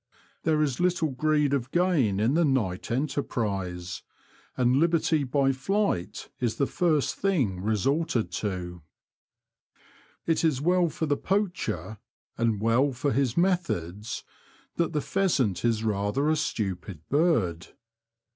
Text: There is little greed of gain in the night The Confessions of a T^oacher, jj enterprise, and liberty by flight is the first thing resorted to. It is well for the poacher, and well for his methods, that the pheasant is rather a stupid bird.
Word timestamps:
There 0.45 0.63
is 0.63 0.79
little 0.79 1.09
greed 1.11 1.53
of 1.53 1.69
gain 1.69 2.19
in 2.19 2.33
the 2.33 2.43
night 2.43 2.81
The 2.81 2.87
Confessions 2.87 3.17
of 3.19 3.25
a 3.25 3.27
T^oacher, 3.27 3.27
jj 3.27 3.61
enterprise, 3.61 4.03
and 4.57 4.75
liberty 4.77 5.23
by 5.25 5.51
flight 5.51 6.29
is 6.39 6.55
the 6.55 6.65
first 6.65 7.17
thing 7.17 7.61
resorted 7.61 8.31
to. 8.31 8.81
It 10.25 10.43
is 10.43 10.59
well 10.59 10.89
for 10.89 11.05
the 11.05 11.17
poacher, 11.17 11.99
and 12.35 12.59
well 12.59 12.91
for 12.93 13.11
his 13.11 13.37
methods, 13.37 14.23
that 14.75 14.93
the 14.93 15.01
pheasant 15.01 15.63
is 15.63 15.83
rather 15.83 16.31
a 16.31 16.35
stupid 16.35 17.07
bird. 17.09 17.67